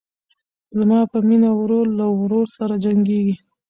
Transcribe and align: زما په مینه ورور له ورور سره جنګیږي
زما 0.77 0.99
په 1.11 1.17
مینه 1.27 1.49
ورور 1.59 1.85
له 1.99 2.05
ورور 2.19 2.45
سره 2.57 2.73
جنګیږي 2.83 3.35